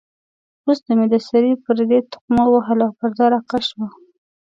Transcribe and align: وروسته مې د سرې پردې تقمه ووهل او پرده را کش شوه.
وروسته 0.61 0.89
مې 0.97 1.05
د 1.13 1.15
سرې 1.27 1.51
پردې 1.63 1.99
تقمه 2.11 2.43
ووهل 2.47 2.79
او 2.85 2.91
پرده 2.99 3.25
را 3.31 3.39
کش 3.49 3.65
شوه. 3.71 3.87